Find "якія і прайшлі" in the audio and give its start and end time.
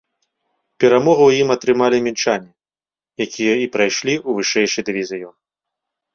3.27-4.13